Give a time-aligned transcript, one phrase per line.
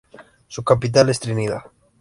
[0.47, 1.61] Su capital es Trinidad.